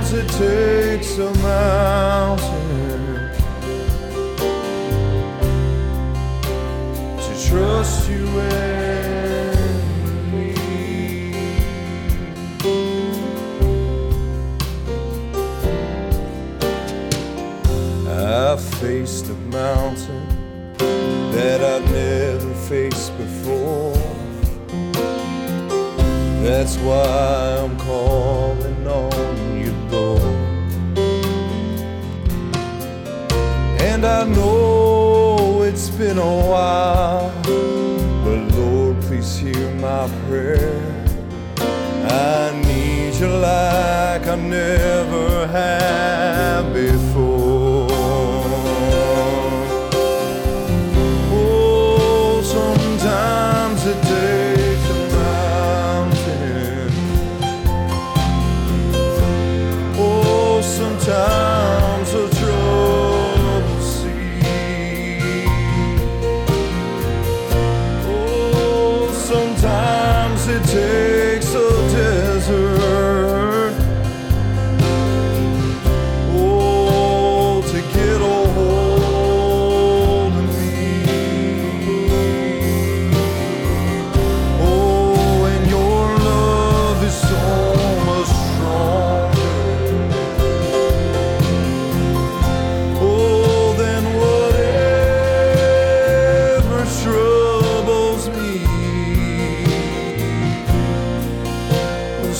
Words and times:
Sometimes 0.00 0.12
it 0.12 0.28
takes 0.38 1.18
a 1.18 1.34
mountain 1.42 3.32
to 7.18 7.48
trust 7.48 8.08
you 8.08 8.24
and 8.38 9.82
me. 10.32 10.54
I've 18.08 18.62
faced 18.78 19.26
a 19.26 19.34
mountain 19.50 20.28
that 21.32 21.60
I've 21.60 21.90
never 21.90 22.54
faced 22.68 23.16
before. 23.18 23.94
That's 26.44 26.76
why 26.76 27.58
I'm 27.64 27.76
calling 27.78 28.86
on 28.86 29.47
And 33.98 34.06
I 34.06 34.22
know 34.22 35.62
it's 35.62 35.90
been 35.90 36.18
a 36.18 36.36
while, 36.46 37.32
but 37.42 38.54
Lord, 38.56 38.96
please 39.02 39.36
hear 39.38 39.74
my 39.74 40.08
prayer. 40.28 40.80
I 41.58 42.62
need 42.64 43.14
you 43.14 43.26
like 43.26 44.24
I 44.28 44.36
never 44.36 44.97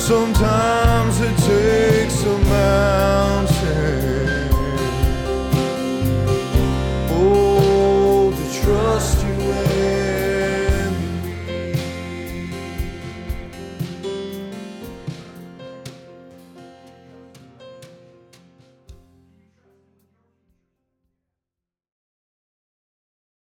Sometimes 0.09 1.21
it 1.21 1.37
takes 1.37 2.23
a 2.23 2.39
man. 2.49 3.18